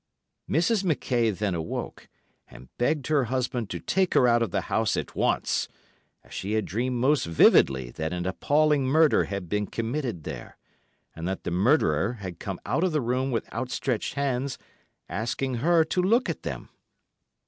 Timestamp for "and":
2.47-2.75, 11.15-11.27